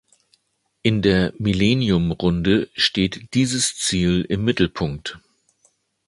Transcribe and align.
In 0.81 1.03
der 1.03 1.31
Millennium-Runde 1.37 2.71
steht 2.73 3.35
dieses 3.35 3.75
Ziel 3.75 4.25
im 4.29 4.43
Mittelpunkt. 4.43 5.19